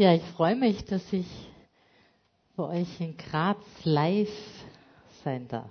[0.00, 1.26] Ja, ich freue mich, dass ich
[2.56, 4.32] bei euch in Graz live
[5.22, 5.68] sein darf.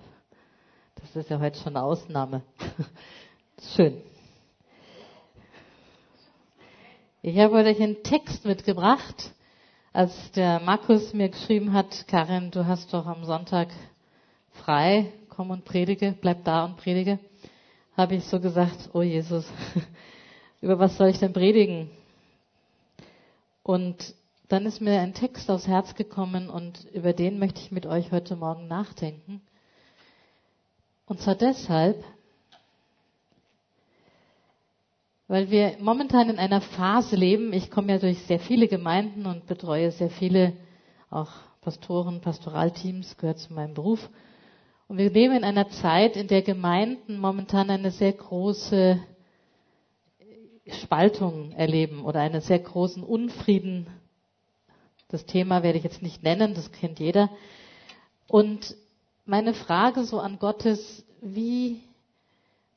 [0.93, 2.43] Das ist ja heute schon eine Ausnahme.
[3.75, 4.04] Schön.
[7.23, 9.34] Ich habe euch einen Text mitgebracht,
[9.93, 13.70] als der Markus mir geschrieben hat, Karin, du hast doch am Sonntag
[14.52, 17.18] frei, komm und predige, bleib da und predige,
[17.98, 19.52] habe ich so gesagt, oh Jesus,
[20.61, 21.89] über was soll ich denn predigen?
[23.63, 24.19] Und
[24.49, 28.12] dann ist mir ein Text aufs Herz gekommen und über den möchte ich mit euch
[28.12, 29.41] heute Morgen nachdenken.
[31.05, 32.03] Und zwar deshalb,
[35.27, 39.45] weil wir momentan in einer Phase leben, ich komme ja durch sehr viele Gemeinden und
[39.45, 40.53] betreue sehr viele
[41.11, 41.30] auch
[41.61, 44.09] Pastoren, Pastoralteams, gehört zu meinem Beruf.
[44.88, 49.00] Und wir leben in einer Zeit, in der Gemeinden momentan eine sehr große
[50.67, 53.86] Spaltung erleben oder einen sehr großen Unfrieden
[55.09, 57.29] das Thema werde ich jetzt nicht nennen, das kennt jeder.
[58.27, 58.75] Und
[59.25, 61.81] meine Frage so an Gott ist, wie,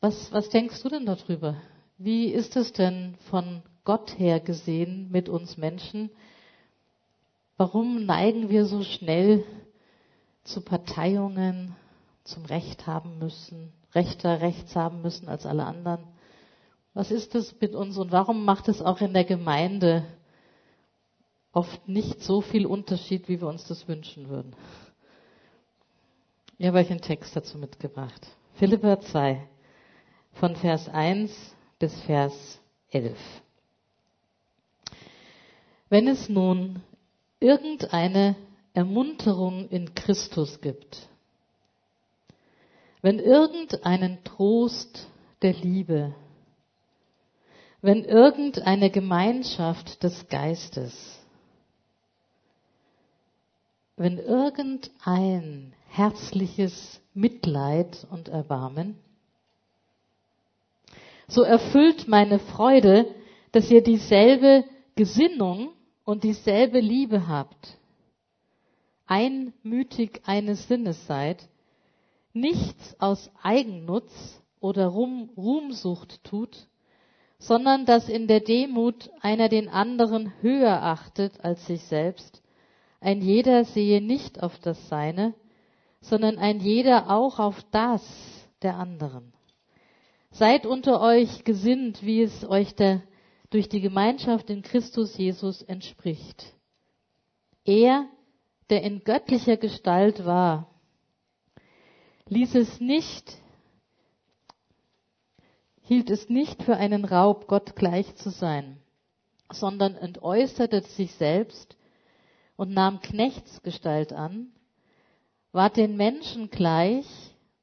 [0.00, 1.56] was, was denkst du denn darüber?
[1.98, 6.10] Wie ist es denn von Gott her gesehen mit uns Menschen?
[7.58, 9.44] Warum neigen wir so schnell
[10.42, 11.76] zu Parteiungen,
[12.24, 16.00] zum Recht haben müssen, rechter rechts haben müssen als alle anderen?
[16.94, 20.04] Was ist das mit uns und warum macht es auch in der Gemeinde
[21.52, 24.56] oft nicht so viel Unterschied, wie wir uns das wünschen würden.
[26.58, 28.26] Ich habe euch einen Text dazu mitgebracht.
[28.54, 29.46] Philippa 2,
[30.34, 33.18] von Vers 1 bis Vers 11.
[35.88, 36.82] Wenn es nun
[37.40, 38.36] irgendeine
[38.72, 41.08] Ermunterung in Christus gibt,
[43.02, 45.08] wenn irgendeinen Trost
[45.42, 46.14] der Liebe,
[47.82, 51.21] wenn irgendeine Gemeinschaft des Geistes,
[53.96, 58.96] wenn irgendein herzliches Mitleid und Erbarmen,
[61.28, 63.06] so erfüllt meine Freude,
[63.52, 64.64] dass ihr dieselbe
[64.96, 65.70] Gesinnung
[66.04, 67.78] und dieselbe Liebe habt,
[69.06, 71.48] einmütig eines Sinnes seid,
[72.32, 76.66] nichts aus Eigennutz oder Ruhm, Ruhmsucht tut,
[77.38, 82.41] sondern dass in der Demut einer den anderen höher achtet als sich selbst
[83.02, 85.34] ein jeder sehe nicht auf das Seine,
[86.00, 88.02] sondern ein jeder auch auf das
[88.62, 89.32] der anderen.
[90.30, 93.02] Seid unter euch gesinnt, wie es euch der,
[93.50, 96.54] durch die Gemeinschaft in Christus Jesus entspricht.
[97.64, 98.06] Er,
[98.70, 100.70] der in göttlicher Gestalt war,
[102.28, 103.36] ließ es nicht,
[105.82, 108.78] hielt es nicht für einen Raub, Gott gleich zu sein,
[109.52, 111.76] sondern entäußerte sich selbst
[112.62, 114.52] und nahm Knechtsgestalt an,
[115.50, 117.06] ward den Menschen gleich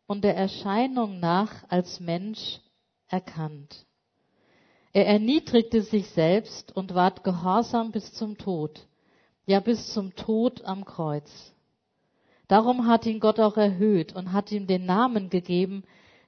[0.07, 2.59] und der Erscheinung nach als Mensch
[3.07, 3.85] erkannt.
[4.91, 8.89] Er erniedrigte sich selbst und ward gehorsam bis zum Tod,
[9.45, 11.53] ja bis zum Tod am Kreuz.
[12.49, 15.85] Darum hat ihn Gott auch erhöht und hat ihm den Namen gegeben,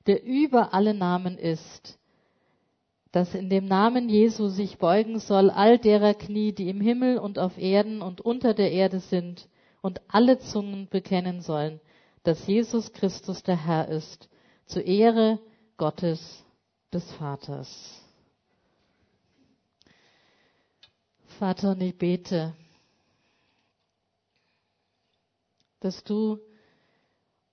[0.08, 2.00] der über alle Namen ist,
[3.12, 7.40] dass in dem Namen Jesu sich beugen soll all derer Knie, die im Himmel und
[7.40, 9.48] auf Erden und unter der Erde sind,
[9.82, 11.82] und alle Zungen bekennen sollen,
[12.24, 14.30] dass Jesus Christus der Herr ist,
[14.66, 15.40] zur Ehre
[15.78, 16.46] Gottes
[16.94, 18.00] des Vaters.
[21.40, 22.54] Vater, und ich bete,
[25.80, 26.40] dass du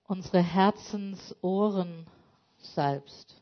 [0.03, 2.05] unsere Herzensohren
[2.59, 3.38] salbst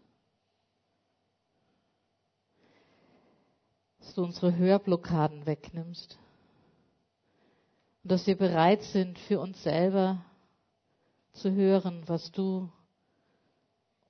[4.14, 6.18] du unsere Hörblockaden wegnimmst.
[8.04, 10.24] Und dass wir bereit sind, für uns selber
[11.34, 12.70] zu hören, was du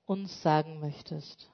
[0.06, 1.50] uns sagen möchtest.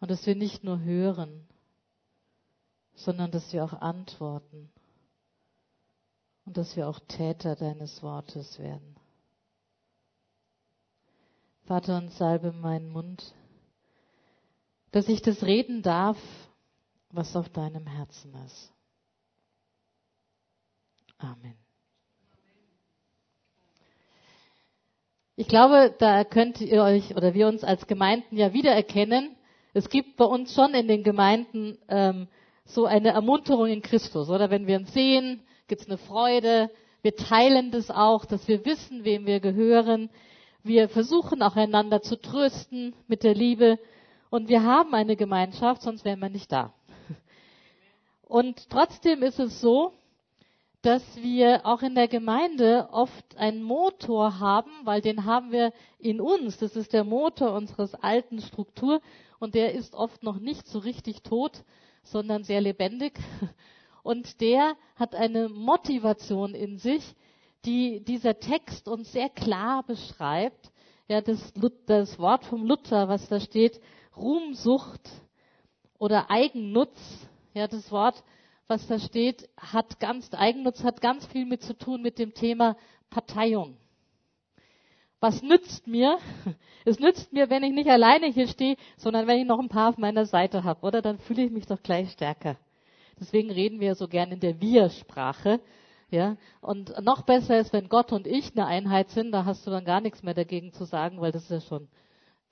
[0.00, 1.46] Und dass wir nicht nur hören,
[2.94, 4.70] sondern dass wir auch antworten
[6.44, 8.96] und dass wir auch Täter deines Wortes werden.
[11.64, 13.34] Vater, und salbe meinen Mund
[14.96, 16.16] dass ich das reden darf,
[17.10, 18.72] was auf deinem Herzen ist.
[21.18, 21.54] Amen.
[25.36, 29.36] Ich glaube, da könnt ihr euch oder wir uns als Gemeinden ja wiedererkennen.
[29.74, 32.26] Es gibt bei uns schon in den Gemeinden ähm,
[32.64, 34.48] so eine Ermunterung in Christus, oder?
[34.48, 36.70] Wenn wir uns sehen, gibt es eine Freude.
[37.02, 40.08] Wir teilen das auch, dass wir wissen, wem wir gehören.
[40.62, 43.78] Wir versuchen auch einander zu trösten mit der Liebe.
[44.30, 46.72] Und wir haben eine Gemeinschaft, sonst wären wir nicht da.
[48.22, 49.92] Und trotzdem ist es so,
[50.82, 56.20] dass wir auch in der Gemeinde oft einen Motor haben, weil den haben wir in
[56.20, 56.58] uns.
[56.58, 59.00] Das ist der Motor unseres alten Struktur
[59.38, 61.64] und der ist oft noch nicht so richtig tot,
[62.02, 63.18] sondern sehr lebendig.
[64.02, 67.02] Und der hat eine Motivation in sich,
[67.64, 70.70] die dieser Text uns sehr klar beschreibt.
[71.08, 71.52] Ja, das,
[71.86, 73.80] das Wort vom Luther, was da steht,
[74.16, 75.00] Ruhmsucht
[75.98, 76.98] oder Eigennutz,
[77.54, 78.22] ja, das Wort
[78.68, 82.76] was da steht, hat ganz, Eigennutz hat ganz viel mit zu tun mit dem Thema
[83.10, 83.76] Parteiung.
[85.20, 86.18] Was nützt mir?
[86.88, 89.88] Es nützt mir, wenn ich nicht alleine hier stehe, sondern wenn ich noch ein paar
[89.88, 91.02] auf meiner Seite habe, oder?
[91.02, 92.56] Dann fühle ich mich doch gleich stärker.
[93.18, 95.58] Deswegen reden wir so gern in der Wir-Sprache.
[96.10, 99.72] Ja, und noch besser ist, wenn Gott und ich eine Einheit sind, da hast du
[99.72, 101.88] dann gar nichts mehr dagegen zu sagen, weil das ist ja schon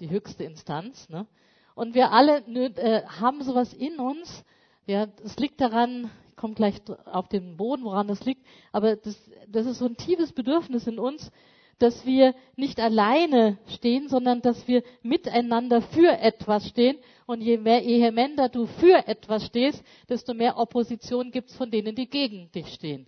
[0.01, 1.09] die höchste Instanz.
[1.09, 1.29] Ne?
[1.75, 4.45] Und wir alle äh, haben sowas in uns,
[4.87, 6.77] ja, es liegt daran, ich komme gleich
[7.07, 9.19] auf den Boden, woran das liegt, aber das,
[9.49, 11.31] das ist so ein tiefes Bedürfnis in uns,
[11.79, 16.99] dass wir nicht alleine stehen, sondern dass wir miteinander für etwas stehen.
[17.27, 22.09] Und je mehr vehementer du für etwas stehst, desto mehr Opposition gibt's von denen, die
[22.09, 23.07] gegen dich stehen.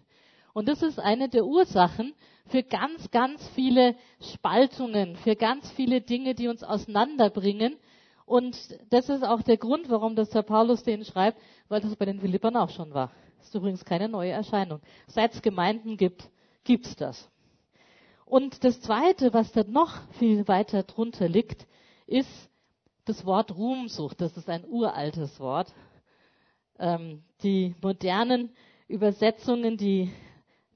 [0.53, 2.15] Und das ist eine der Ursachen
[2.47, 7.77] für ganz, ganz viele Spaltungen, für ganz viele Dinge, die uns auseinanderbringen,
[8.27, 12.05] und das ist auch der Grund, warum das der Paulus denen schreibt, weil das bei
[12.05, 13.13] den Philippern auch schon war.
[13.39, 14.81] Das ist übrigens keine neue Erscheinung.
[15.07, 16.29] Seit es Gemeinden gibt,
[16.65, 17.31] gibt's das.
[18.25, 21.69] Und das Zweite, was da noch viel weiter drunter liegt,
[22.09, 22.51] ist
[23.05, 24.21] das Wort Ruhmsucht.
[24.21, 25.73] Das ist ein uraltes Wort.
[26.81, 28.51] Ähm, die modernen
[28.89, 30.13] Übersetzungen, die,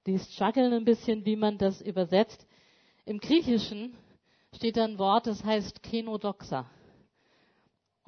[0.06, 2.46] die strugglen ein bisschen, wie man das übersetzt.
[3.04, 3.96] Im Griechischen
[4.54, 6.70] steht ein Wort, das heißt Kenodoxa.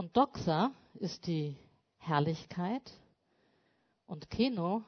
[0.02, 1.56] Und Doxa ist die
[1.98, 2.82] Herrlichkeit
[4.08, 4.82] und Keno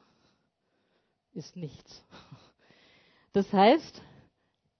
[1.34, 2.04] ist nichts.
[3.32, 4.02] Das heißt,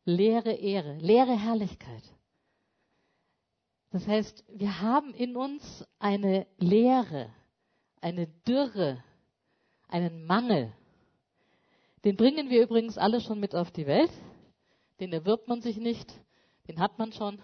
[0.04, 2.02] leere Ehre, leere Herrlichkeit.
[3.92, 7.32] Das heißt, wir haben in uns eine Leere,
[8.00, 9.04] eine Dürre,
[9.86, 10.72] einen Mangel.
[12.02, 14.10] Den bringen wir übrigens alle schon mit auf die Welt.
[14.98, 16.12] Den erwirbt man sich nicht,
[16.66, 17.40] den hat man schon.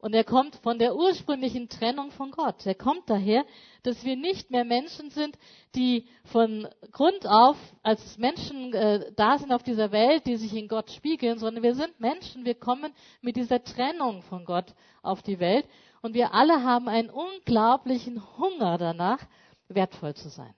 [0.00, 2.64] Und er kommt von der ursprünglichen Trennung von Gott.
[2.64, 3.44] Er kommt daher,
[3.82, 5.36] dass wir nicht mehr Menschen sind,
[5.74, 10.68] die von Grund auf als Menschen äh, da sind auf dieser Welt, die sich in
[10.68, 12.92] Gott spiegeln, sondern wir sind Menschen, wir kommen
[13.22, 14.72] mit dieser Trennung von Gott
[15.02, 15.66] auf die Welt.
[16.00, 19.26] Und wir alle haben einen unglaublichen Hunger danach,
[19.66, 20.54] wertvoll zu sein.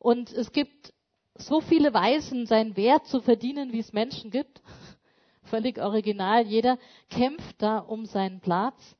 [0.00, 0.92] Und es gibt
[1.36, 4.60] so viele Weisen, seinen Wert zu verdienen, wie es Menschen gibt
[5.52, 6.46] völlig original.
[6.46, 6.78] Jeder
[7.10, 8.96] kämpft da um seinen Platz.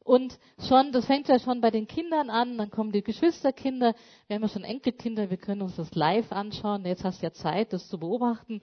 [0.00, 0.36] Und
[0.68, 3.94] schon, das fängt ja schon bei den Kindern an, dann kommen die Geschwisterkinder,
[4.26, 6.84] wir haben ja schon Enkelkinder, wir können uns das live anschauen.
[6.84, 8.62] Jetzt hast du ja Zeit, das zu beobachten.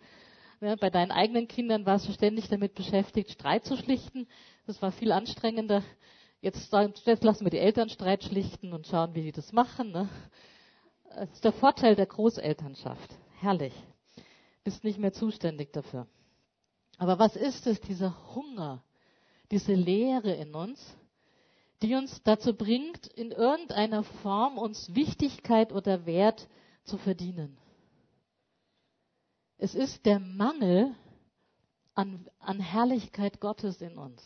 [0.59, 4.27] Ja, bei deinen eigenen Kindern warst du ständig damit beschäftigt, Streit zu schlichten.
[4.67, 5.81] Das war viel anstrengender.
[6.41, 6.73] Jetzt,
[7.05, 9.93] jetzt lassen wir die Eltern Streit schlichten und schauen, wie die das machen.
[9.93, 10.09] Ne?
[11.15, 13.15] Das ist der Vorteil der Großelternschaft.
[13.39, 13.73] Herrlich.
[14.65, 16.05] Bist nicht mehr zuständig dafür.
[16.99, 18.83] Aber was ist es, dieser Hunger,
[19.51, 20.95] diese Leere in uns,
[21.81, 26.49] die uns dazu bringt, in irgendeiner Form uns Wichtigkeit oder Wert
[26.83, 27.57] zu verdienen?
[29.57, 30.93] Es ist der Mangel
[31.95, 34.21] an, an Herrlichkeit Gottes in uns.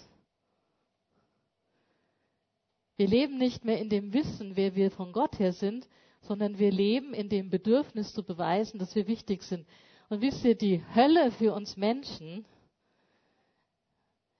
[2.96, 5.88] Wir leben nicht mehr in dem Wissen, wer wir von Gott her sind,
[6.22, 9.68] sondern wir leben in dem Bedürfnis zu beweisen, dass wir wichtig sind.
[10.10, 12.46] Und wisst ihr, die Hölle für uns Menschen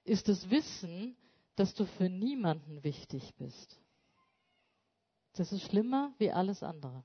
[0.04, 1.16] ist das Wissen,
[1.56, 3.80] dass du für niemanden wichtig bist.
[5.34, 7.04] Das ist schlimmer wie alles andere.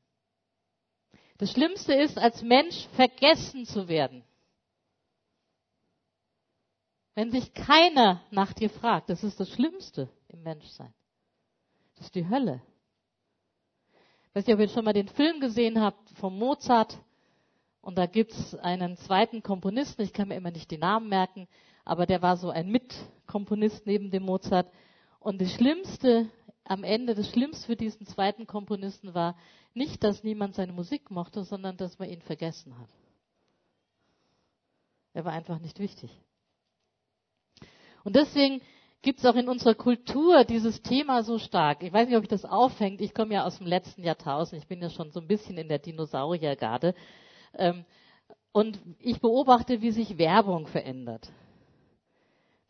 [1.38, 4.24] Das Schlimmste ist, als Mensch vergessen zu werden.
[7.14, 10.92] Wenn sich keiner nach dir fragt, das ist das Schlimmste im Menschsein.
[11.96, 12.62] Das ist die Hölle.
[14.28, 16.98] Ich weiß nicht, ob ihr schon mal den Film gesehen habt vom Mozart.
[17.80, 21.48] Und da gibt's einen zweiten Komponisten, ich kann mir immer nicht die Namen merken,
[21.88, 24.70] aber der war so ein Mitkomponist neben dem Mozart.
[25.20, 26.28] Und das Schlimmste
[26.64, 29.36] am Ende, das Schlimmste für diesen zweiten Komponisten war
[29.72, 32.90] nicht, dass niemand seine Musik mochte, sondern dass man ihn vergessen hat.
[35.14, 36.10] Er war einfach nicht wichtig.
[38.04, 38.60] Und deswegen
[39.00, 41.82] gibt es auch in unserer Kultur dieses Thema so stark.
[41.82, 43.00] Ich weiß nicht, ob ich das auffängt.
[43.00, 44.60] Ich komme ja aus dem letzten Jahrtausend.
[44.60, 46.94] Ich bin ja schon so ein bisschen in der Dinosauriergarde.
[47.54, 47.86] Ähm,
[48.52, 51.30] und ich beobachte, wie sich Werbung verändert.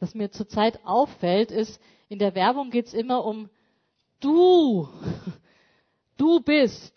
[0.01, 3.51] Was mir zurzeit auffällt, ist, in der Werbung geht es immer um
[4.21, 4.89] du,
[6.17, 6.95] du bist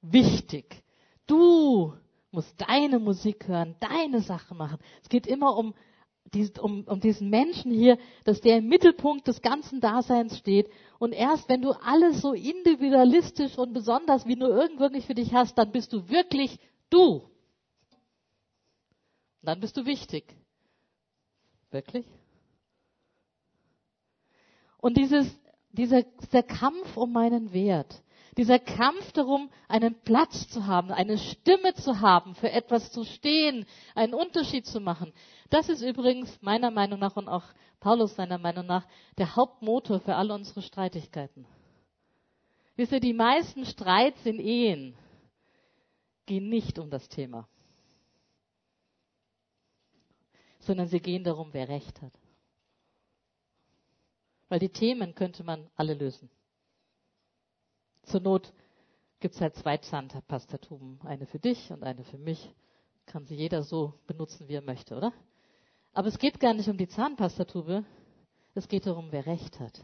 [0.00, 0.82] wichtig.
[1.26, 1.94] Du
[2.30, 4.78] musst deine Musik hören, deine Sachen machen.
[5.02, 5.74] Es geht immer um,
[6.60, 10.68] um, um diesen Menschen hier, dass der im Mittelpunkt des ganzen Daseins steht.
[10.98, 15.32] Und erst wenn du alles so individualistisch und besonders wie nur irgend wirklich für dich
[15.32, 16.58] hast, dann bist du wirklich
[16.90, 17.22] du.
[19.42, 20.24] Dann bist du wichtig.
[21.74, 22.06] Wirklich?
[24.78, 25.26] Und dieses,
[25.72, 28.00] dieser, dieser Kampf um meinen Wert,
[28.36, 33.66] dieser Kampf darum, einen Platz zu haben, eine Stimme zu haben, für etwas zu stehen,
[33.96, 35.12] einen Unterschied zu machen.
[35.50, 37.44] Das ist übrigens meiner Meinung nach und auch
[37.80, 38.86] Paulus seiner Meinung nach
[39.18, 41.44] der Hauptmotor für alle unsere Streitigkeiten.
[42.76, 44.94] Wisst ihr, die meisten Streits in Ehen
[46.26, 47.48] gehen nicht um das Thema,
[50.64, 52.12] sondern sie gehen darum, wer Recht hat.
[54.48, 56.30] Weil die Themen könnte man alle lösen.
[58.04, 58.52] Zur Not
[59.20, 61.00] gibt es halt zwei Zahnpastatuben.
[61.04, 62.54] Eine für dich und eine für mich.
[63.06, 65.12] Kann sie jeder so benutzen, wie er möchte, oder?
[65.92, 67.84] Aber es geht gar nicht um die Zahnpastatube.
[68.54, 69.80] Es geht darum, wer Recht hat.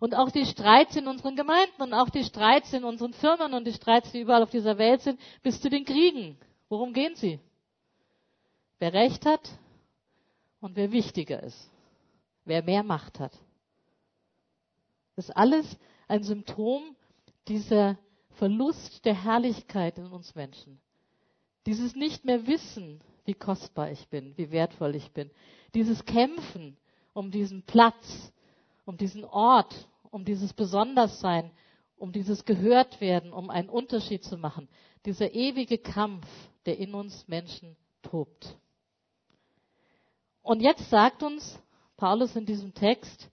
[0.00, 3.66] Und auch die Streits in unseren Gemeinden und auch die Streits in unseren Firmen und
[3.66, 6.38] die Streits, die überall auf dieser Welt sind, bis zu den Kriegen.
[6.68, 7.38] Worum gehen sie?
[8.78, 9.58] Wer Recht hat
[10.60, 11.70] und wer wichtiger ist.
[12.44, 13.36] Wer mehr Macht hat.
[15.16, 16.96] Das ist alles ein Symptom
[17.48, 17.98] dieser
[18.30, 20.80] Verlust der Herrlichkeit in uns Menschen,
[21.66, 25.30] dieses nicht mehr wissen, wie kostbar ich bin, wie wertvoll ich bin,
[25.74, 26.76] dieses Kämpfen
[27.12, 28.32] um diesen Platz,
[28.86, 31.50] um diesen Ort, um dieses Besonderssein,
[31.96, 34.68] um dieses Gehörtwerden, um einen Unterschied zu machen,
[35.04, 36.26] dieser ewige Kampf,
[36.64, 38.56] der in uns Menschen tobt.
[40.50, 41.62] Und jetzt sagt uns
[41.96, 43.30] Paulus in diesem Text,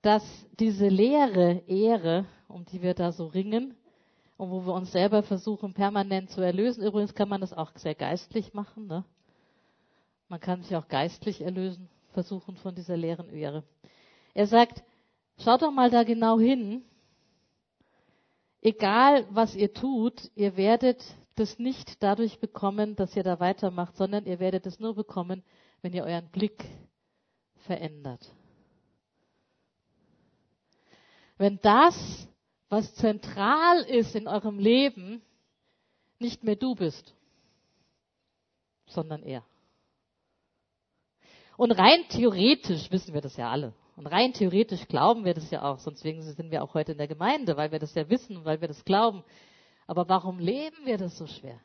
[0.00, 0.24] dass
[0.58, 3.76] diese leere Ehre um die wir da so ringen
[4.38, 6.82] und wo wir uns selber versuchen, permanent zu erlösen.
[6.82, 8.86] Übrigens kann man das auch sehr geistlich machen.
[8.86, 9.04] Ne?
[10.30, 13.62] Man kann sich auch geistlich erlösen, versuchen von dieser leeren Ehre.
[14.32, 14.82] Er sagt,
[15.44, 16.86] schaut doch mal da genau hin.
[18.62, 24.24] Egal, was ihr tut, ihr werdet das nicht dadurch bekommen, dass ihr da weitermacht, sondern
[24.24, 25.42] ihr werdet es nur bekommen,
[25.82, 26.64] wenn ihr euren Blick
[27.66, 28.26] verändert.
[31.36, 32.28] Wenn das
[32.68, 35.20] was zentral ist in eurem Leben,
[36.18, 37.14] nicht mehr du bist,
[38.86, 39.44] sondern er.
[41.58, 43.74] Und rein theoretisch wissen wir das ja alle.
[43.96, 47.08] Und rein theoretisch glauben wir das ja auch, sonst sind wir auch heute in der
[47.08, 49.22] Gemeinde, weil wir das ja wissen, weil wir das glauben.
[49.86, 51.60] Aber warum leben wir das so schwer?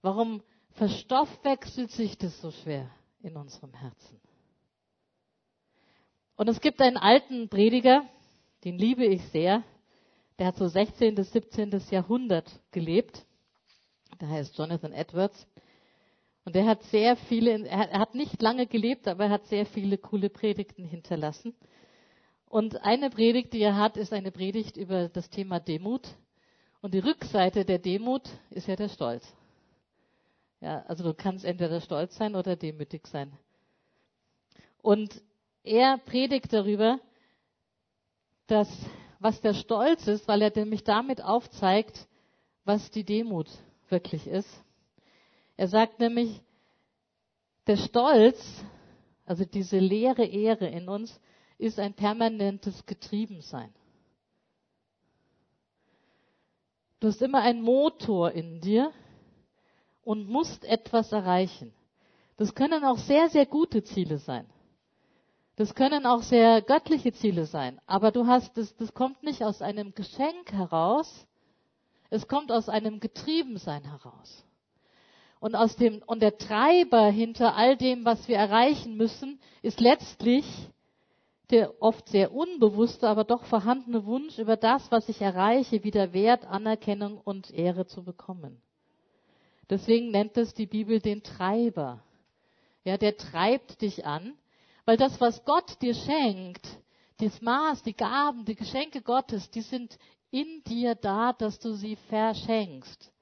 [0.00, 0.42] Warum
[0.76, 2.90] verstoffwechselt sich das so schwer
[3.22, 4.20] in unserem Herzen?
[6.36, 8.04] Und es gibt einen alten Prediger,
[8.64, 9.62] den liebe ich sehr,
[10.38, 11.14] der hat so 16.
[11.14, 11.80] bis 17.
[11.90, 13.24] Jahrhundert gelebt.
[14.20, 15.46] Der heißt Jonathan Edwards.
[16.44, 19.98] Und er hat sehr viele, er hat nicht lange gelebt, aber er hat sehr viele
[19.98, 21.54] coole Predigten hinterlassen.
[22.48, 26.06] Und eine Predigt, die er hat, ist eine Predigt über das Thema Demut.
[26.82, 29.26] Und die Rückseite der Demut ist ja der Stolz.
[30.60, 33.32] Ja, also du kannst entweder stolz sein oder demütig sein.
[34.82, 35.22] Und
[35.62, 37.00] er predigt darüber,
[38.46, 38.68] dass
[39.18, 42.06] was der Stolz ist, weil er nämlich damit aufzeigt,
[42.64, 43.48] was die Demut
[43.88, 44.48] wirklich ist.
[45.56, 46.42] Er sagt nämlich,
[47.66, 48.64] der Stolz,
[49.24, 51.20] also diese leere Ehre in uns,
[51.58, 53.72] ist ein permanentes Getriebensein.
[57.00, 58.92] Du hast immer einen Motor in dir
[60.06, 61.74] und musst etwas erreichen.
[62.36, 64.46] Das können auch sehr, sehr gute Ziele sein.
[65.56, 69.62] Das können auch sehr göttliche Ziele sein, aber du hast das, das kommt nicht aus
[69.62, 71.26] einem Geschenk heraus,
[72.08, 74.44] es kommt aus einem Getriebensein heraus.
[75.40, 80.44] Und aus dem, und der Treiber hinter all dem, was wir erreichen müssen, ist letztlich
[81.50, 86.44] der oft sehr unbewusste, aber doch vorhandene Wunsch, über das, was ich erreiche, wieder Wert,
[86.44, 88.60] Anerkennung und Ehre zu bekommen.
[89.68, 92.02] Deswegen nennt es die Bibel den Treiber.
[92.84, 94.34] Ja, der treibt dich an.
[94.84, 96.64] Weil das, was Gott dir schenkt,
[97.18, 99.98] das Maß, die Gaben, die Geschenke Gottes, die sind
[100.30, 103.12] in dir da, dass du sie verschenkst.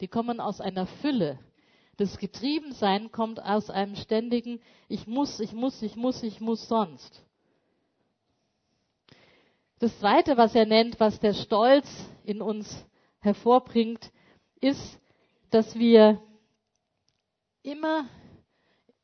[0.00, 1.38] Die kommen aus einer Fülle.
[1.98, 7.22] Das Getriebensein kommt aus einem ständigen Ich muss, ich muss, ich muss, ich muss sonst.
[9.78, 11.88] Das Zweite, was er nennt, was der Stolz
[12.24, 12.86] in uns
[13.20, 14.10] hervorbringt,
[14.60, 14.98] ist,
[15.52, 16.20] dass wir
[17.62, 18.06] immer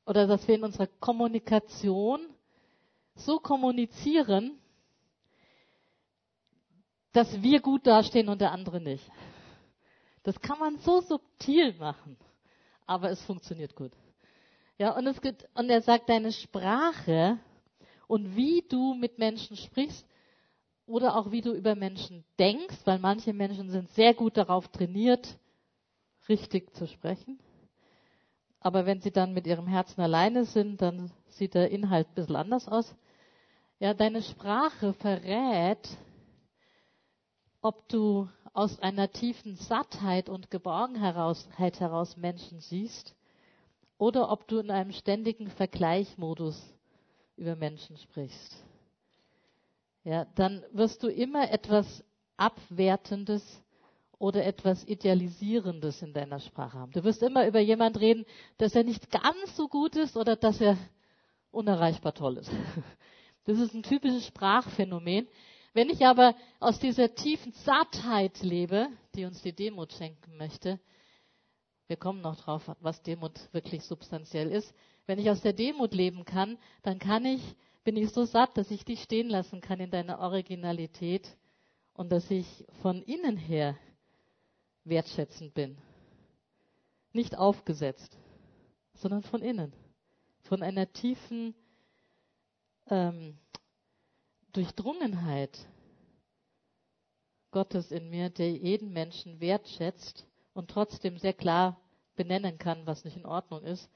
[0.06, 2.20] oder dass wir in unserer Kommunikation
[3.14, 4.58] so kommunizieren,
[7.12, 9.04] dass wir gut dastehen und der andere nicht.
[10.22, 12.16] Das kann man so subtil machen,
[12.86, 13.92] aber es funktioniert gut.
[14.78, 17.38] Ja, und es gibt, und er sagt, deine Sprache
[18.06, 20.06] und wie du mit Menschen sprichst
[20.86, 25.38] oder auch wie du über Menschen denkst, weil manche Menschen sind sehr gut darauf trainiert,
[26.28, 27.38] richtig zu sprechen.
[28.60, 32.36] Aber wenn sie dann mit ihrem Herzen alleine sind, dann sieht der Inhalt ein bisschen
[32.36, 32.94] anders aus.
[33.78, 35.88] Ja, deine Sprache verrät,
[37.60, 43.14] ob du aus einer tiefen Sattheit und Geborgenheit heraus Menschen siehst
[43.98, 46.74] oder ob du in einem ständigen Vergleichmodus
[47.36, 48.56] über Menschen sprichst.
[50.02, 52.04] Ja, dann wirst du immer etwas
[52.36, 53.62] Abwertendes
[54.18, 56.92] oder etwas Idealisierendes in deiner Sprache haben.
[56.92, 60.60] Du wirst immer über jemand reden, dass er nicht ganz so gut ist oder dass
[60.60, 60.76] er
[61.50, 62.50] unerreichbar toll ist.
[63.44, 65.26] Das ist ein typisches Sprachphänomen.
[65.72, 70.78] Wenn ich aber aus dieser tiefen Sattheit lebe, die uns die Demut schenken möchte,
[71.86, 74.74] wir kommen noch drauf, was Demut wirklich substanziell ist.
[75.06, 77.40] Wenn ich aus der Demut leben kann, dann kann ich,
[77.84, 81.26] bin ich so satt, dass ich dich stehen lassen kann in deiner Originalität
[81.94, 83.78] und dass ich von innen her
[84.88, 85.78] wertschätzend bin.
[87.12, 88.16] Nicht aufgesetzt,
[88.94, 89.72] sondern von innen.
[90.42, 91.54] Von einer tiefen
[92.88, 93.38] ähm,
[94.52, 95.58] Durchdrungenheit
[97.50, 101.80] Gottes in mir, der jeden Menschen wertschätzt und trotzdem sehr klar
[102.16, 103.90] benennen kann, was nicht in Ordnung ist,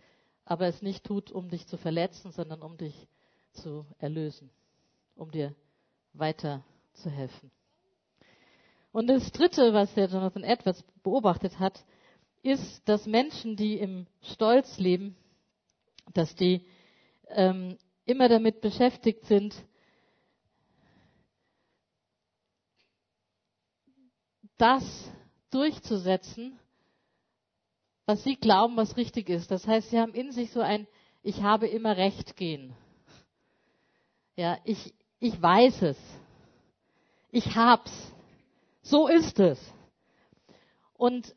[0.45, 3.09] aber es nicht tut, um dich zu verletzen, sondern um dich
[3.53, 4.51] zu erlösen,
[5.17, 5.55] um dir
[6.13, 7.51] weiter zu helfen.
[8.93, 11.83] Und das Dritte, was der Jonathan Edwards beobachtet hat,
[12.43, 15.17] ist, dass Menschen, die im Stolz leben,
[16.13, 16.67] dass die
[17.29, 19.55] ähm, immer damit beschäftigt sind,
[24.59, 25.11] das
[25.51, 26.59] durchzusetzen,
[28.07, 29.51] was sie glauben, was richtig ist.
[29.51, 30.87] Das heißt, sie haben in sich so ein
[31.23, 32.75] Ich habe immer Recht gehen.
[34.37, 35.99] Ja, ich, ich weiß es.
[37.31, 38.12] Ich hab's.
[38.83, 39.59] So ist es.
[40.95, 41.35] Und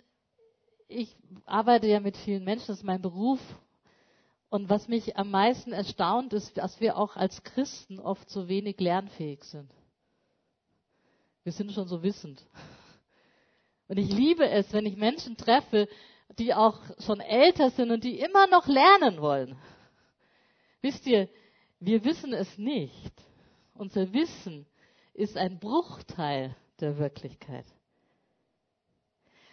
[0.88, 3.40] ich arbeite ja mit vielen Menschen, das ist mein Beruf.
[4.50, 8.80] Und was mich am meisten erstaunt, ist, dass wir auch als Christen oft so wenig
[8.80, 9.72] lernfähig sind.
[11.44, 12.46] Wir sind schon so wissend.
[13.88, 15.88] Und ich liebe es, wenn ich Menschen treffe,
[16.40, 19.56] die auch schon älter sind und die immer noch lernen wollen.
[20.82, 21.30] Wisst ihr,
[21.80, 23.14] wir wissen es nicht.
[23.76, 24.66] Unser Wissen
[25.14, 27.66] ist ein Bruchteil der Wirklichkeit.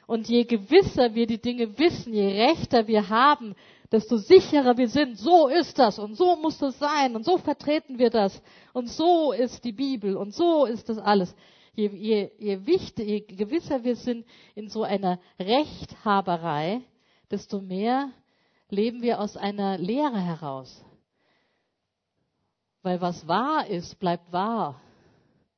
[0.07, 3.55] Und je gewisser wir die Dinge wissen, je rechter wir haben,
[3.91, 5.19] desto sicherer wir sind.
[5.19, 9.33] So ist das und so muss das sein und so vertreten wir das und so
[9.33, 11.35] ist die Bibel und so ist das alles
[11.75, 16.83] je, je, je, wichtig, je gewisser wir sind in so einer Rechthaberei,
[17.31, 18.11] desto mehr
[18.69, 20.85] leben wir aus einer Lehre heraus.
[22.83, 24.81] Weil was wahr ist, bleibt wahr,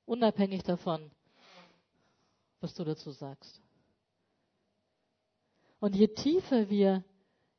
[0.04, 1.10] unabhängig davon,
[2.64, 3.60] was du dazu sagst.
[5.80, 7.04] Und je tiefer wir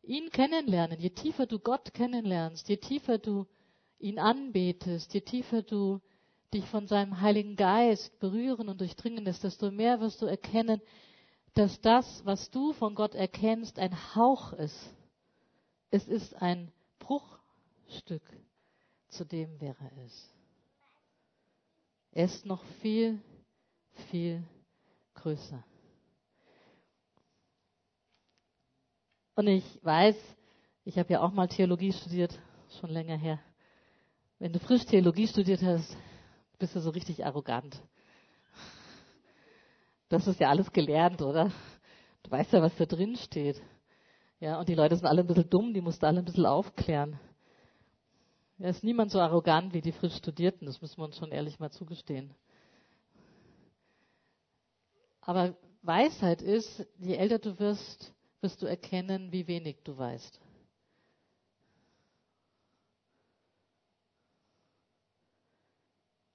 [0.02, 3.46] ihn kennenlernen, je tiefer du Gott kennenlernst, je tiefer du
[4.00, 6.02] ihn anbetest, je tiefer du
[6.56, 10.82] dich von seinem Heiligen Geist berühren und durchdringen lässt, desto mehr wirst du erkennen,
[11.54, 14.92] dass das, was du von Gott erkennst, ein Hauch ist.
[15.92, 18.24] Es ist ein Bruchstück
[19.10, 20.34] zu dem, wer er ist.
[22.12, 23.22] Er ist noch viel,
[24.10, 24.44] viel
[25.16, 25.64] größer.
[29.36, 30.16] Und ich weiß,
[30.86, 32.40] ich habe ja auch mal Theologie studiert,
[32.80, 33.40] schon länger her.
[34.40, 35.98] Wenn du frisch Theologie studiert hast,
[36.58, 37.82] bist du so richtig arrogant.
[40.10, 41.52] Das ist ja alles gelernt, oder?
[42.24, 43.62] Du weißt ja, was da drin steht.
[44.40, 46.46] Ja, und die Leute sind alle ein bisschen dumm, die musst du alle ein bisschen
[46.46, 47.20] aufklären.
[48.58, 51.60] Ja, ist niemand so arrogant wie die frisch Studierten, das müssen wir uns schon ehrlich
[51.60, 52.34] mal zugestehen.
[55.26, 60.40] Aber Weisheit ist, je älter du wirst, wirst du erkennen, wie wenig du weißt.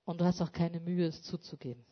[0.04, 1.84] Und du hast auch keine Mühe, es zuzugeben.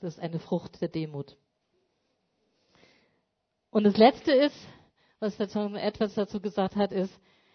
[0.00, 1.36] Das ist eine Frucht der Demut.
[3.70, 4.56] Und das Letzte ist,
[5.18, 7.12] was der John Edwards dazu gesagt hat, ist,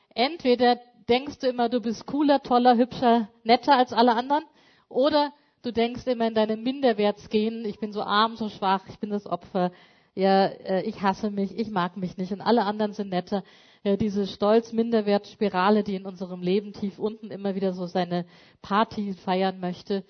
[0.10, 4.46] entweder denkst du immer, du bist cooler, toller, hübscher, netter als alle anderen,
[4.88, 5.34] oder
[5.66, 9.26] du denkst immer in deinem Minderwertsgehen, ich bin so arm, so schwach, ich bin das
[9.26, 9.72] Opfer,
[10.14, 13.44] ja, äh, ich hasse mich, ich mag mich nicht und alle anderen sind netter.
[13.84, 18.26] Ja, diese Stolz-Minderwert-Spirale, die in unserem Leben tief unten immer wieder so seine
[18.62, 20.04] Party feiern möchte.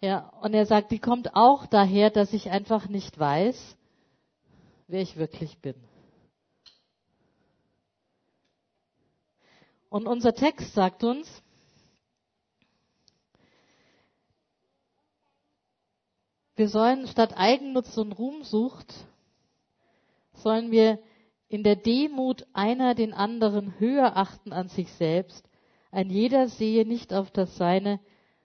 [0.00, 3.76] Ja, und er sagt, die kommt auch daher, dass ich einfach nicht weiß,
[4.88, 5.76] wer ich wirklich bin.
[9.88, 11.43] Und unser Text sagt uns,
[16.56, 18.92] wir sollen statt Eigennutz und Ruhmsucht,
[20.34, 20.98] sollen wir
[21.48, 25.48] in der Demut einer den anderen höher achten an sich selbst.
[25.90, 28.00] Ein jeder sehe nicht auf das Seine,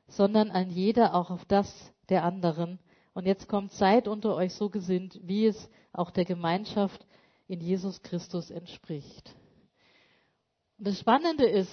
[0.08, 2.80] sondern ein jeder auch auf das der anderen.
[3.14, 7.06] Und jetzt kommt, seid unter euch so gesinnt, wie es auch der Gemeinschaft
[7.48, 9.36] in Jesus Christus entspricht.
[10.78, 11.72] Und das Spannende ist,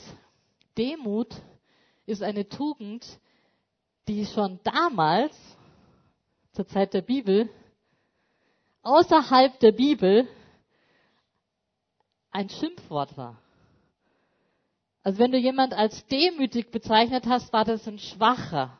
[0.77, 1.35] Demut
[2.07, 3.20] ist eine Tugend,
[4.09, 5.37] die schon damals,
[6.57, 7.51] zur Zeit der Bibel,
[8.83, 10.27] außerhalb der Bibel
[12.31, 13.37] ein Schimpfwort war.
[15.03, 18.79] Also wenn du jemand als demütig bezeichnet hast, war das ein Schwacher.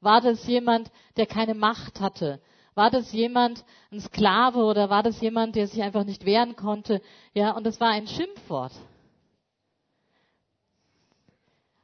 [0.00, 2.40] War das jemand, der keine Macht hatte?
[2.74, 7.02] War das jemand, ein Sklave oder war das jemand, der sich einfach nicht wehren konnte?
[7.34, 8.72] Ja, und es war ein Schimpfwort.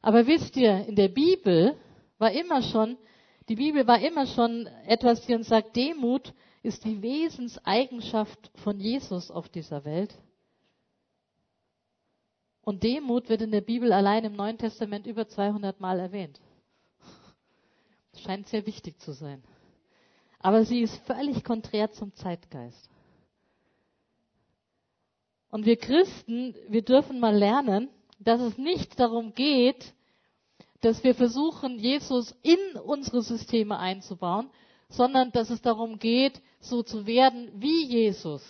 [0.01, 1.77] Aber wisst ihr, in der Bibel
[2.17, 2.97] war immer schon,
[3.49, 9.31] die Bibel war immer schon etwas, die uns sagt, Demut ist die Wesenseigenschaft von Jesus
[9.31, 10.15] auf dieser Welt.
[12.63, 16.39] Und Demut wird in der Bibel allein im Neuen Testament über 200 Mal erwähnt.
[18.23, 19.43] Scheint sehr wichtig zu sein.
[20.41, 22.91] Aber sie ist völlig konträr zum Zeitgeist.
[25.51, 29.95] Und wir Christen, wir dürfen mal lernen, dass es nicht darum geht,
[30.81, 34.51] dass wir versuchen, Jesus in unsere Systeme einzubauen,
[34.89, 38.43] sondern dass es darum geht, so zu werden wie Jesus,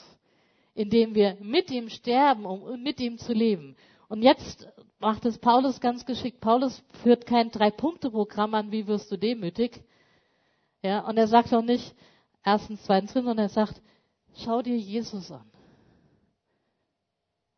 [0.75, 3.77] indem wir mit ihm sterben, um mit ihm zu leben.
[4.09, 6.41] Und jetzt macht es Paulus ganz geschickt.
[6.41, 9.83] Paulus führt kein Drei-Punkte-Programm an, wie wirst du demütig.
[10.83, 11.95] Ja, und er sagt auch nicht
[12.45, 13.83] erstens, zweitens, drittens, sondern er sagt,
[14.37, 15.51] schau dir Jesus an.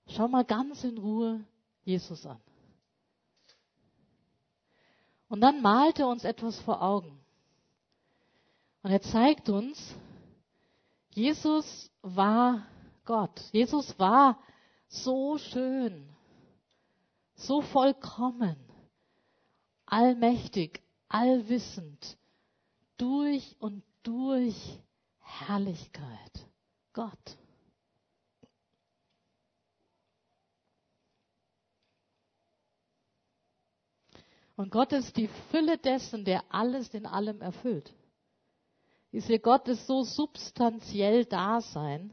[0.09, 1.45] Schau mal ganz in Ruhe
[1.85, 2.41] Jesus an.
[5.31, 7.19] Und dann malt er uns etwas vor Augen.
[8.83, 9.95] Und er zeigt uns,
[11.15, 12.67] Jesus war
[13.07, 13.41] Gott.
[13.53, 14.39] Jesus war
[14.89, 16.07] so schön
[17.41, 18.57] so vollkommen,
[19.87, 22.19] allmächtig, allwissend,
[22.99, 24.79] durch und durch
[25.21, 26.47] Herrlichkeit.
[26.93, 27.40] Gott.
[34.61, 37.95] Und Gott ist die Fülle dessen, der alles in allem erfüllt.
[39.11, 42.13] Diese Gott ist so substanziell Dasein,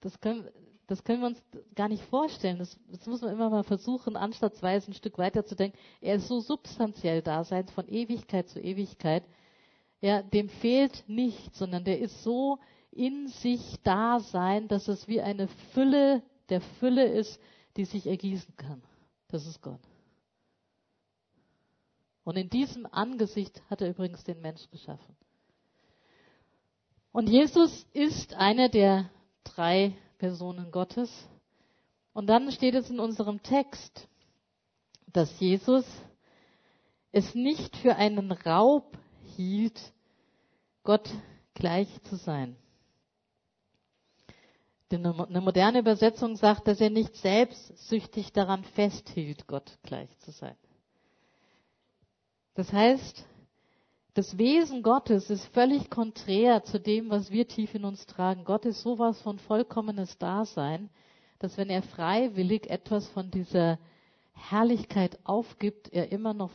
[0.00, 0.48] Das können,
[0.88, 1.42] das können wir uns
[1.74, 2.58] gar nicht vorstellen.
[2.58, 5.78] Das, das muss man immer mal versuchen, anstattweise ein Stück weiter zu denken.
[6.00, 9.24] Er ist so substanziell da sein, von Ewigkeit zu Ewigkeit.
[10.00, 12.58] Ja, dem fehlt nichts, sondern der ist so
[12.90, 17.40] in sich da sein, dass es wie eine Fülle der Fülle ist,
[17.76, 18.82] die sich ergießen kann.
[19.28, 19.80] Das ist Gott.
[22.24, 25.16] Und in diesem Angesicht hat er übrigens den Mensch geschaffen.
[27.12, 29.10] Und Jesus ist einer der
[29.44, 31.10] drei Personen Gottes.
[32.12, 34.08] Und dann steht es in unserem Text,
[35.12, 35.84] dass Jesus
[37.12, 38.98] es nicht für einen Raub
[39.36, 39.92] hielt,
[40.82, 41.08] Gott
[41.54, 42.56] gleich zu sein.
[44.88, 50.56] Eine moderne Übersetzung sagt, dass er nicht selbstsüchtig daran festhielt, Gott gleich zu sein.
[52.54, 53.26] Das heißt,
[54.14, 58.44] das Wesen Gottes ist völlig konträr zu dem, was wir tief in uns tragen.
[58.44, 60.88] Gott ist sowas von vollkommenes Dasein,
[61.38, 63.78] dass wenn er freiwillig etwas von dieser
[64.32, 66.52] Herrlichkeit aufgibt, er immer noch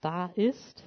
[0.00, 0.84] da ist.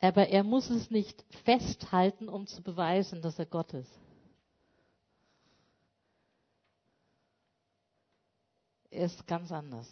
[0.00, 3.98] Aber er muss es nicht festhalten, um zu beweisen, dass er Gott ist.
[8.90, 9.88] Ist ganz anders.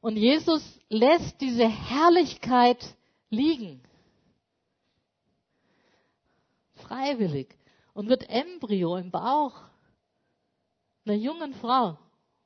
[0.00, 2.96] Und Jesus lässt diese Herrlichkeit
[3.30, 3.82] liegen.
[6.74, 7.56] Freiwillig.
[7.94, 9.60] Und wird Embryo im Bauch
[11.04, 11.98] einer jungen Frau,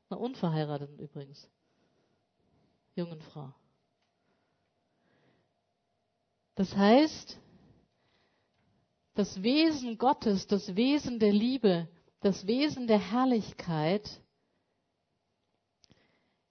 [0.08, 1.46] einer unverheirateten übrigens,
[2.94, 3.52] jungen Frau.
[6.54, 7.38] Das heißt,
[9.14, 11.88] das Wesen Gottes, das Wesen der Liebe,
[12.20, 14.21] das Wesen der Herrlichkeit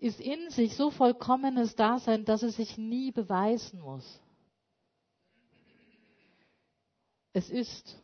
[0.02, 4.20] ist in sich so vollkommenes Dasein, dass es sich nie beweisen muss.
[7.34, 8.02] Es ist.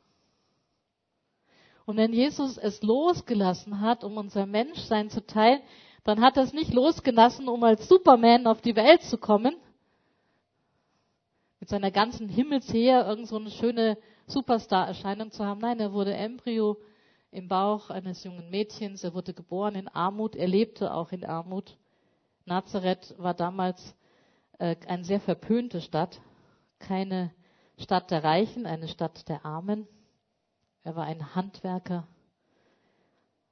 [1.85, 5.61] Und wenn Jesus es losgelassen hat, um unser Menschsein zu teilen,
[6.03, 9.55] dann hat er es nicht losgelassen, um als Superman auf die Welt zu kommen,
[11.59, 15.61] mit seiner ganzen Himmelsheer irgend so eine schöne Superstar-Erscheinung zu haben.
[15.61, 16.77] Nein, er wurde Embryo
[17.31, 19.03] im Bauch eines jungen Mädchens.
[19.03, 20.35] Er wurde geboren in Armut.
[20.35, 21.75] Er lebte auch in Armut.
[22.47, 23.95] Nazareth war damals
[24.59, 26.21] äh, eine sehr verpönte Stadt.
[26.79, 27.33] Keine
[27.77, 29.87] Stadt der Reichen, eine Stadt der Armen.
[30.83, 32.07] Er war ein Handwerker.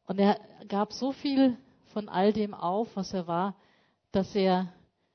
[0.08, 1.58] Und er gab so viel
[1.94, 3.56] von all dem auf, was er war,
[4.12, 4.72] dass er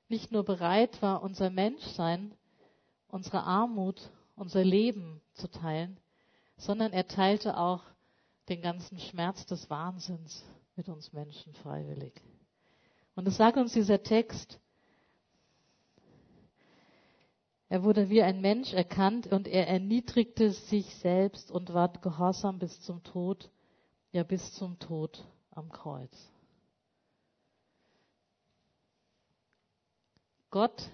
[0.09, 2.35] nicht nur bereit war, unser Menschsein,
[3.09, 5.99] unsere Armut, unser Leben zu teilen,
[6.57, 7.83] sondern er teilte auch
[8.49, 10.45] den ganzen Schmerz des Wahnsinns
[10.77, 12.21] mit uns Menschen freiwillig.
[13.21, 14.59] Und es sagt uns dieser Text,
[17.69, 22.81] er wurde wie ein Mensch erkannt und er erniedrigte sich selbst und ward gehorsam bis
[22.81, 23.51] zum Tod,
[24.13, 26.33] ja bis zum Tod am Kreuz.
[30.49, 30.89] Gott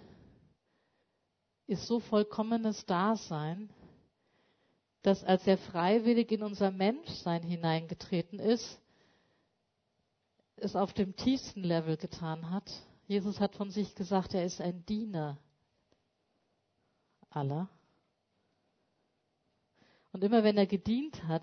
[1.69, 3.71] ist so vollkommenes Dasein,
[5.03, 8.81] dass als er freiwillig in unser Menschsein hineingetreten ist,
[10.57, 12.71] es auf dem tiefsten Level getan hat.
[13.07, 15.39] Jesus hat von sich gesagt, er ist ein Diener
[17.31, 17.69] aller.
[20.13, 21.43] Und immer wenn er gedient hat,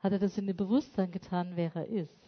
[0.00, 2.18] hat er das in dem Bewusstsein getan, wer er ist.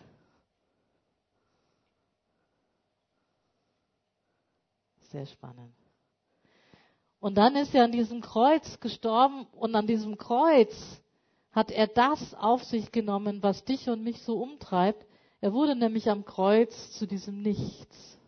[5.10, 5.74] Sehr spannend.
[7.20, 11.02] Und dann ist er an diesem Kreuz gestorben und an diesem Kreuz
[11.52, 15.04] hat er das auf sich genommen, was dich und mich so umtreibt.
[15.40, 18.18] Er wurde nämlich am Kreuz zu diesem Nichts.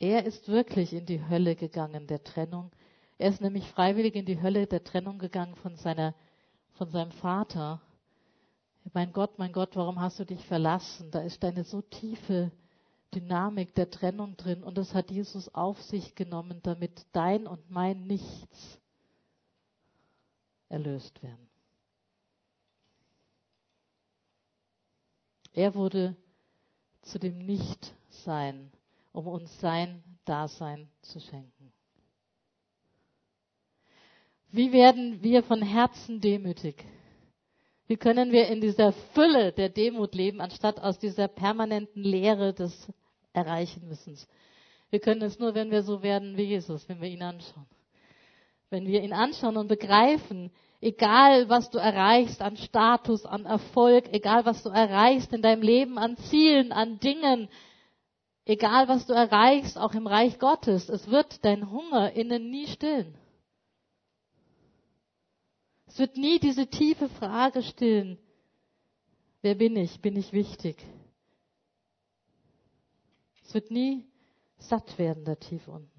[0.00, 2.70] Er ist wirklich in die Hölle gegangen der Trennung.
[3.18, 6.14] Er ist nämlich freiwillig in die Hölle der Trennung gegangen von seiner,
[6.74, 7.80] von seinem Vater.
[8.92, 11.10] Mein Gott, mein Gott, warum hast du dich verlassen?
[11.10, 12.52] Da ist eine so tiefe
[13.14, 18.04] Dynamik der Trennung drin und das hat Jesus auf sich genommen, damit dein und mein
[18.04, 18.78] Nichts
[20.68, 21.48] erlöst werden.
[25.52, 26.16] Er wurde
[27.02, 28.70] zu dem Nichtsein,
[29.12, 31.72] um uns sein Dasein zu schenken.
[34.50, 36.84] Wie werden wir von Herzen demütig?
[37.86, 42.92] Wie können wir in dieser Fülle der Demut leben, anstatt aus dieser permanenten Leere des
[43.32, 44.28] Erreichen Wissens?
[44.90, 47.66] Wir können es nur, wenn wir so werden wie Jesus, wenn wir ihn anschauen.
[48.70, 50.50] Wenn wir ihn anschauen und begreifen,
[50.80, 55.98] egal was du erreichst an Status, an Erfolg, egal was du erreichst in deinem Leben
[55.98, 57.48] an Zielen, an Dingen,
[58.44, 63.14] egal was du erreichst, auch im Reich Gottes, es wird dein Hunger innen nie stillen.
[65.86, 68.18] Es wird nie diese tiefe Frage stillen.
[69.40, 70.00] Wer bin ich?
[70.00, 70.76] Bin ich wichtig?
[73.44, 74.04] Es wird nie
[74.58, 75.97] satt werden da tief unten.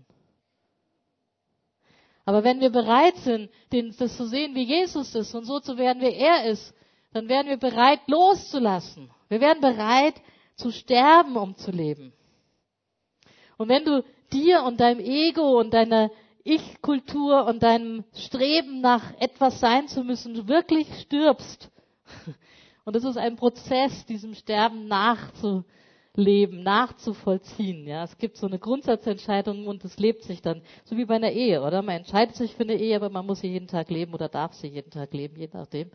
[2.29, 5.99] Aber wenn wir bereit sind, das zu sehen, wie Jesus ist und so zu werden,
[5.99, 6.75] wie er ist,
[7.11, 9.09] dann werden wir bereit, loszulassen.
[9.29, 10.13] Wir werden bereit,
[10.55, 12.13] zu sterben, um zu leben.
[13.57, 16.11] Und wenn du dir und deinem Ego und deiner
[16.43, 21.71] ich-Kultur und deinem Streben nach etwas sein zu müssen, wirklich stirbst.
[22.85, 24.87] Und es ist ein Prozess, diesem Sterben
[26.19, 27.87] nachzuleben, nachzuvollziehen.
[27.87, 31.31] Ja, es gibt so eine Grundsatzentscheidung und es lebt sich dann, so wie bei einer
[31.31, 31.81] Ehe, oder?
[31.81, 34.53] Man entscheidet sich für eine Ehe, aber man muss sie jeden Tag leben oder darf
[34.53, 35.89] sie jeden Tag leben, je nachdem.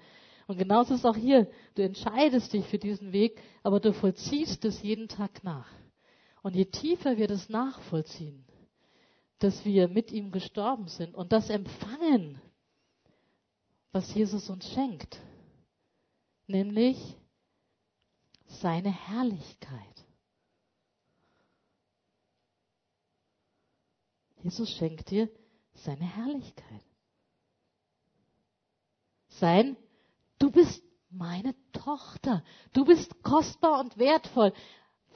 [0.47, 1.49] Und genauso ist auch hier.
[1.75, 5.69] Du entscheidest dich für diesen Weg, aber du vollziehst es jeden Tag nach.
[6.43, 8.45] Und je tiefer wir das nachvollziehen,
[9.39, 12.41] dass wir mit ihm gestorben sind und das empfangen,
[13.93, 15.21] was Jesus uns schenkt,
[16.47, 16.99] nämlich
[18.47, 19.94] seine Herrlichkeit.
[24.45, 25.29] Jesus schenkt dir
[25.73, 26.85] seine Herrlichkeit.
[29.27, 29.77] Sein,
[30.39, 34.53] du bist meine Tochter, du bist kostbar und wertvoll,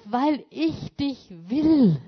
[0.05, 2.01] weil ich dich will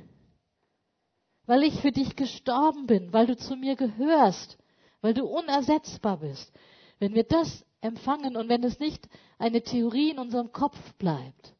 [1.50, 4.56] weil ich für dich gestorben bin, weil du zu mir gehörst,
[5.00, 6.52] weil du unersetzbar bist.
[7.00, 11.56] Wenn wir das empfangen und wenn es nicht eine Theorie in unserem Kopf bleibt.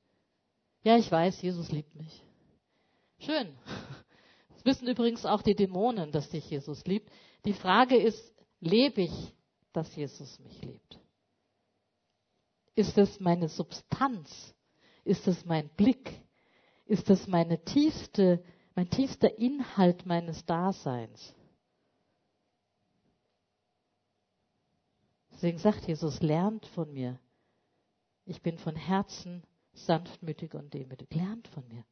[0.85, 2.23] Ja, ich weiß, Jesus liebt mich.
[3.19, 3.49] Schön.
[4.63, 7.11] Das wissen übrigens auch die Dämonen, dass dich Jesus liebt.
[7.47, 9.35] Die Frage ist, lebe ich,
[9.73, 11.01] dass Jesus mich liebt?
[12.75, 14.55] Ist das meine Substanz?
[15.03, 16.13] Ist das mein Blick?
[16.85, 18.45] Ist das meine tiefste,
[18.75, 21.35] mein tiefster Inhalt meines Daseins?
[25.33, 27.19] Deswegen sagt Jesus, lernt von mir.
[28.27, 29.43] Ich bin von Herzen
[29.73, 31.15] sanftmütig und demütig.
[31.15, 31.83] Lernt von mir.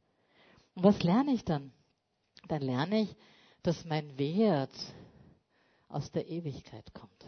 [0.75, 1.73] Und was lerne ich dann?
[2.49, 3.17] Dann lerne ich,
[3.63, 4.73] dass mein Wert
[5.89, 7.25] aus der Ewigkeit kommt.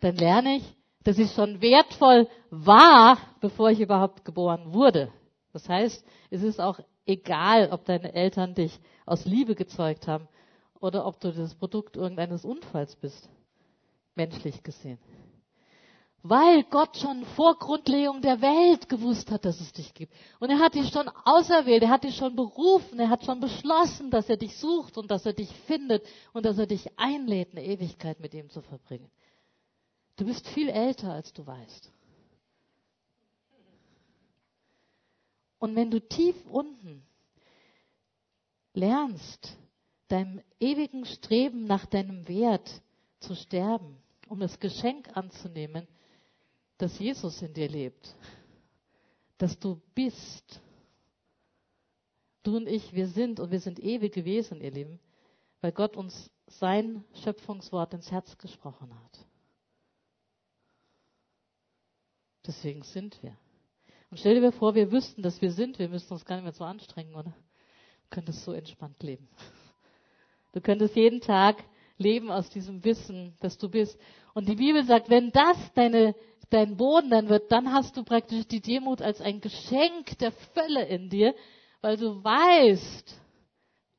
[0.00, 5.12] Dann lerne ich, dass ich schon wertvoll war, bevor ich überhaupt geboren wurde.
[5.52, 10.28] Das heißt, es ist auch egal, ob deine Eltern dich aus Liebe gezeugt haben
[10.80, 13.28] oder ob du das Produkt irgendeines Unfalls bist,
[14.14, 14.98] menschlich gesehen.
[16.24, 20.14] Weil Gott schon vor Grundlegung der Welt gewusst hat, dass es dich gibt.
[20.38, 24.10] Und er hat dich schon auserwählt, er hat dich schon berufen, er hat schon beschlossen,
[24.10, 27.64] dass er dich sucht und dass er dich findet und dass er dich einlädt, eine
[27.64, 29.10] Ewigkeit mit ihm zu verbringen.
[30.16, 31.90] Du bist viel älter, als du weißt.
[35.58, 37.02] Und wenn du tief unten
[38.74, 39.56] lernst,
[40.06, 42.70] deinem ewigen Streben nach deinem Wert
[43.18, 43.96] zu sterben,
[44.28, 45.88] um das Geschenk anzunehmen,
[46.82, 48.12] dass Jesus in dir lebt,
[49.38, 50.60] dass du bist.
[52.42, 54.98] Du und ich, wir sind und wir sind ewig gewesen, ihr Lieben,
[55.60, 59.26] weil Gott uns sein Schöpfungswort ins Herz gesprochen hat.
[62.44, 63.36] Deswegen sind wir.
[64.10, 66.52] Und stell dir vor, wir wüssten, dass wir sind, wir müssten uns gar nicht mehr
[66.52, 67.30] so anstrengen, oder?
[67.30, 69.28] Du könntest so entspannt leben.
[70.50, 71.62] Du könntest jeden Tag
[71.96, 73.96] leben aus diesem Wissen, dass du bist.
[74.34, 76.16] Und die Bibel sagt, wenn das deine,
[76.52, 80.84] dein Boden dann wird, dann hast du praktisch die Demut als ein Geschenk der Fülle
[80.86, 81.34] in dir,
[81.80, 83.20] weil du weißt,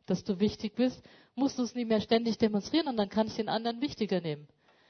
[0.05, 1.03] dass du wichtig bist,
[1.35, 4.47] musst du es nicht mehr ständig demonstrieren und dann kann ich den anderen wichtiger nehmen.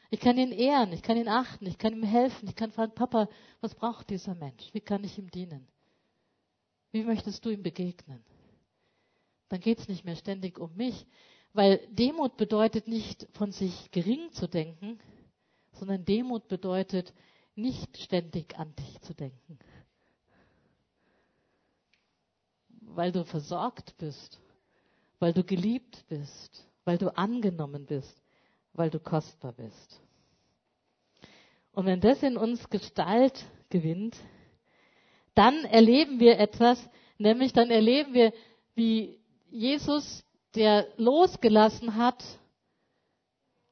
[0.10, 2.93] Ich kann ihn ehren, ich kann ihn achten, ich kann ihm helfen, ich kann fragen,
[2.93, 3.30] Papa,
[3.62, 4.69] was braucht dieser Mensch?
[4.73, 5.67] Wie kann ich ihm dienen?
[6.91, 8.23] Wie möchtest du ihm begegnen?
[9.49, 11.08] Dann geht es nicht mehr ständig um mich,
[11.54, 14.99] weil Demut bedeutet nicht von sich gering zu denken,
[15.71, 17.13] sondern Demut bedeutet
[17.55, 19.59] nicht ständig an dich zu denken.
[22.81, 24.39] Weil du versorgt bist,
[25.19, 28.21] weil du geliebt bist, weil du angenommen bist,
[28.73, 30.01] weil du kostbar bist.
[31.71, 34.15] Und wenn das in uns Gestalt gewinnt,
[35.33, 38.33] dann erleben wir etwas, nämlich dann erleben wir,
[38.75, 40.23] wie Jesus,
[40.55, 42.23] der losgelassen hat,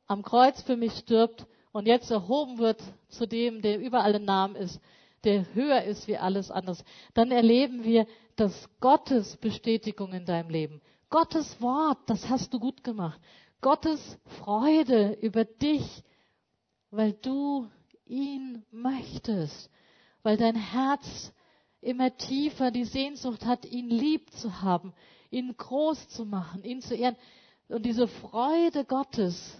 [0.07, 4.55] am Kreuz für mich stirbt und jetzt erhoben wird zu dem, der über alle Namen
[4.55, 4.79] ist,
[5.23, 10.81] der höher ist wie alles anderes, dann erleben wir, dass Gottes Bestätigung in deinem Leben,
[11.09, 13.19] Gottes Wort, das hast du gut gemacht,
[13.61, 16.03] Gottes Freude über dich,
[16.89, 17.69] weil du
[18.05, 19.69] ihn möchtest,
[20.23, 21.31] weil dein Herz
[21.81, 24.93] immer tiefer die Sehnsucht hat, ihn lieb zu haben,
[25.29, 27.15] ihn groß zu machen, ihn zu ehren.
[27.69, 29.57] Und diese Freude Gottes,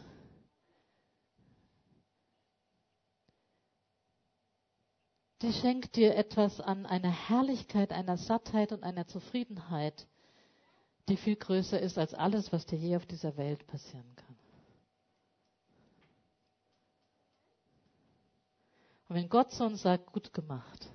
[5.41, 10.07] die schenkt dir etwas an einer Herrlichkeit, einer Sattheit und einer Zufriedenheit,
[11.09, 14.35] die viel größer ist als alles, was dir je auf dieser Welt passieren kann.
[19.09, 20.89] Und wenn Gott zu uns sagt, gut gemacht,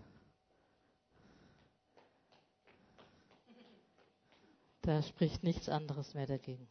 [4.82, 6.66] da spricht nichts anderes mehr dagegen.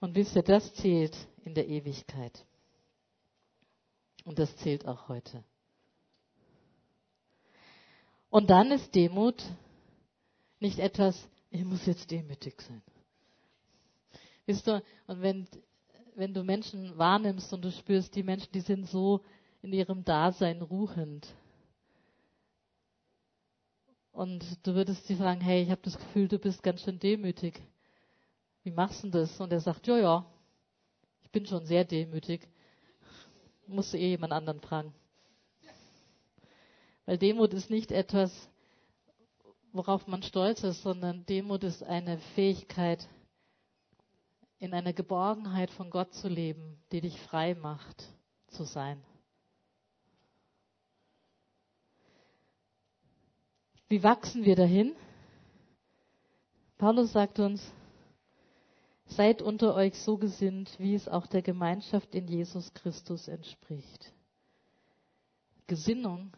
[0.00, 2.44] Und wisst ihr, das zählt in der Ewigkeit.
[4.24, 5.44] Und das zählt auch heute.
[8.28, 9.42] Und dann ist Demut
[10.60, 12.82] nicht etwas, ich muss jetzt demütig sein.
[14.46, 15.46] Wisst du, und wenn
[16.20, 19.22] wenn du Menschen wahrnimmst und du spürst, die Menschen, die sind so
[19.62, 21.26] in ihrem Dasein ruhend.
[24.12, 27.62] Und du würdest sie fragen, hey, ich habe das Gefühl, du bist ganz schön demütig.
[28.64, 29.40] Wie machst du das?
[29.40, 30.26] Und er sagt, ja, ja,
[31.22, 32.46] ich bin schon sehr demütig.
[33.70, 34.92] Musst du eh jemand anderen fragen.
[37.06, 38.48] Weil Demut ist nicht etwas,
[39.72, 43.08] worauf man stolz ist, sondern Demut ist eine Fähigkeit,
[44.58, 48.04] in einer Geborgenheit von Gott zu leben, die dich frei macht
[48.48, 49.02] zu sein.
[53.88, 54.94] Wie wachsen wir dahin?
[56.76, 57.72] Paulus sagt uns,
[59.10, 64.12] seid unter euch so gesinnt, wie es auch der Gemeinschaft in Jesus Christus entspricht.
[65.66, 66.32] Gesinnung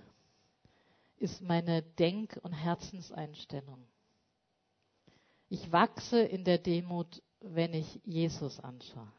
[1.17, 3.87] ist meine Denk- und Herzenseinstellung.
[5.49, 9.11] Ich wachse in der Demut wenn ich Jesus anschaue,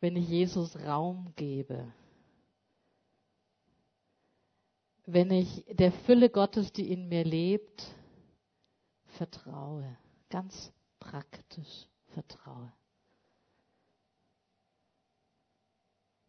[0.00, 1.92] wenn ich Jesus Raum gebe,
[5.06, 7.84] wenn ich der Fülle Gottes, die in mir lebt,
[9.18, 9.96] vertraue,
[10.30, 12.72] ganz praktisch vertraue.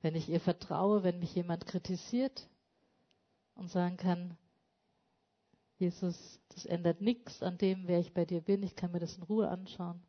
[0.01, 2.47] Wenn ich ihr vertraue, wenn mich jemand kritisiert
[3.55, 4.37] und sagen kann,
[5.77, 9.17] Jesus, das ändert nichts an dem, wer ich bei dir bin, ich kann mir das
[9.17, 10.01] in Ruhe anschauen.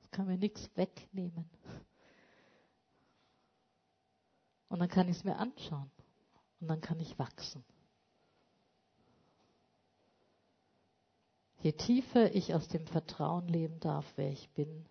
[0.00, 1.50] Das kann mir nichts wegnehmen.
[4.68, 5.90] Und dann kann ich es mir anschauen.
[6.60, 7.64] Und dann kann ich wachsen.
[11.66, 14.86] Je tiefer ich aus dem Vertrauen leben darf, wer ich bin,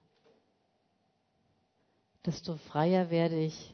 [2.26, 3.74] desto freier werde ich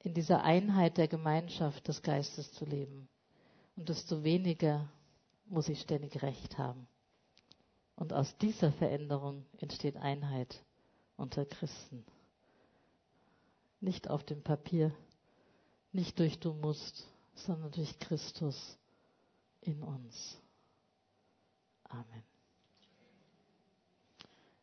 [0.00, 3.08] in dieser Einheit der Gemeinschaft des Geistes zu leben.
[3.76, 4.90] Und desto weniger
[5.46, 6.88] muss ich ständig Recht haben.
[7.94, 10.64] Und aus dieser Veränderung entsteht Einheit
[11.16, 12.04] unter Christen.
[13.78, 14.92] Nicht auf dem Papier,
[15.92, 18.76] nicht durch du musst, sondern durch Christus
[19.60, 20.40] in uns.
[21.88, 22.22] Amen.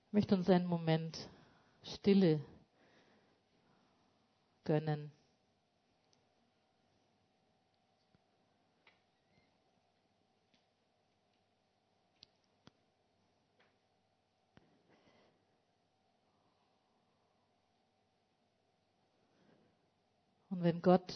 [0.08, 1.30] Ich möchte uns einen Moment
[1.84, 2.40] Stille
[4.64, 5.12] gönnen.
[20.50, 21.14] Und wenn Gott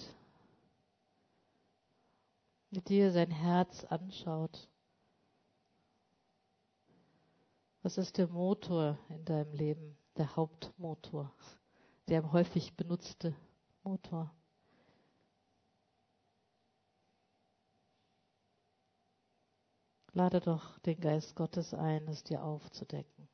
[2.71, 4.67] mit dir sein Herz anschaut,
[7.81, 11.33] was ist der Motor in deinem Leben, der Hauptmotor,
[12.07, 13.35] der am häufig benutzte
[13.83, 14.33] Motor?
[20.11, 23.28] Lade doch den Geist Gottes ein, es dir aufzudecken.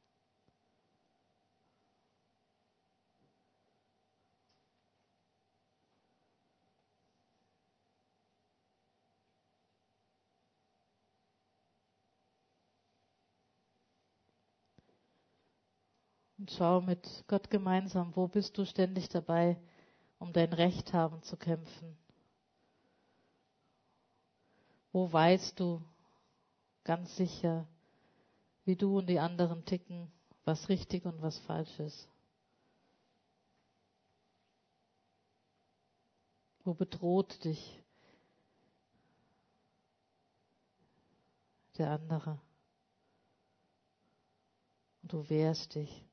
[16.46, 19.60] Und schau mit Gott gemeinsam, wo bist du ständig dabei,
[20.20, 21.98] um dein Recht haben zu kämpfen?
[24.92, 25.82] Wo weißt du
[26.84, 27.68] ganz sicher,
[28.64, 30.12] wie du und die anderen ticken,
[30.44, 32.08] was richtig und was falsch ist?
[36.64, 37.82] Wo bedroht dich
[41.80, 42.40] der andere?
[45.02, 46.06] Und du wehrst dich.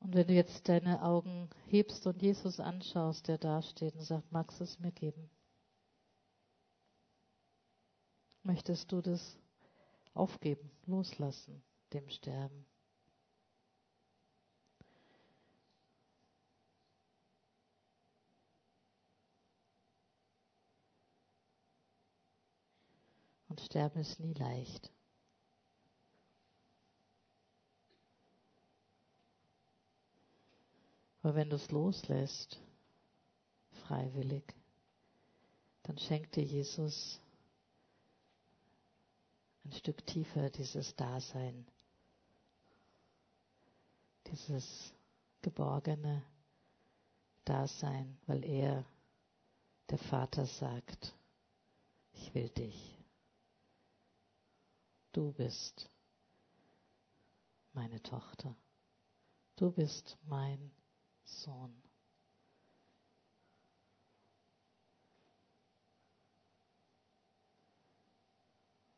[0.00, 4.32] Und wenn du jetzt deine Augen hebst und Jesus anschaust, der da steht und sagt,
[4.32, 5.30] magst du es mir geben?
[8.42, 9.38] Möchtest du das
[10.14, 12.64] aufgeben, loslassen, dem Sterben?
[23.48, 24.90] Und Sterben ist nie leicht.
[31.22, 32.60] Aber wenn du es loslässt,
[33.86, 34.44] freiwillig,
[35.82, 37.20] dann schenkt dir Jesus
[39.64, 41.66] ein Stück tiefer dieses Dasein,
[44.26, 44.94] dieses
[45.42, 46.22] geborgene
[47.44, 48.84] Dasein, weil er,
[49.90, 51.14] der Vater, sagt,
[52.12, 52.98] ich will dich.
[55.12, 55.90] Du bist
[57.72, 58.56] meine Tochter.
[59.56, 60.70] Du bist mein
[61.30, 61.82] Sohn.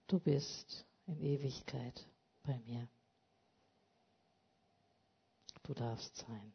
[0.06, 2.06] Du bist in Ewigkeit
[2.42, 2.88] bei mir.
[5.62, 6.52] Du darfst sein.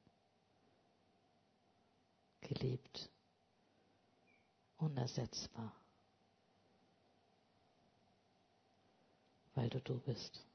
[2.41, 3.09] Geliebt.
[4.77, 5.75] Unersetzbar.
[9.55, 10.46] Weil du du bist.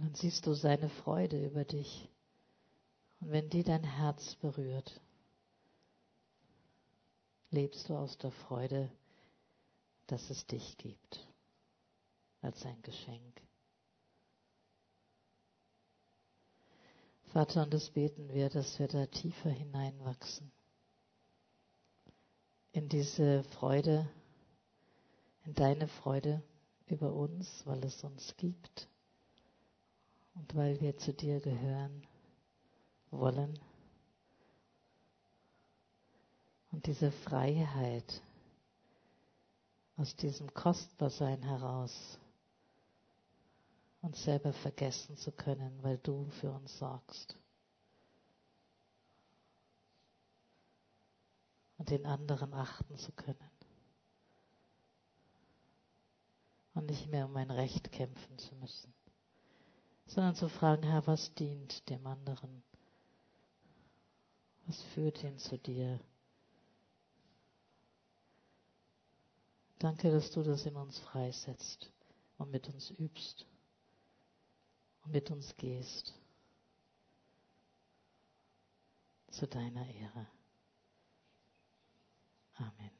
[0.00, 2.08] Dann siehst du seine Freude über dich.
[3.20, 4.98] Und wenn die dein Herz berührt,
[7.50, 8.90] lebst du aus der Freude,
[10.06, 11.28] dass es dich gibt,
[12.40, 13.42] als ein Geschenk.
[17.32, 20.50] Vater, und das beten wir, dass wir da tiefer hineinwachsen.
[22.72, 24.08] In diese Freude,
[25.44, 26.42] in deine Freude
[26.86, 28.88] über uns, weil es uns gibt
[30.34, 32.06] und weil wir zu dir gehören
[33.10, 33.58] wollen.
[36.72, 38.22] Und diese Freiheit
[39.96, 42.18] aus diesem Kostbarsein heraus
[44.02, 47.36] uns selber vergessen zu können, weil du für uns sorgst.
[51.76, 53.50] Und den anderen achten zu können.
[56.74, 58.94] Und nicht mehr um mein Recht kämpfen zu müssen,
[60.10, 62.64] sondern zu fragen, Herr, was dient dem anderen?
[64.66, 66.00] Was führt ihn zu dir?
[69.78, 71.92] Danke, dass du das in uns freisetzt
[72.38, 73.46] und mit uns übst
[75.04, 76.12] und mit uns gehst.
[79.30, 80.26] Zu deiner Ehre.
[82.54, 82.99] Amen.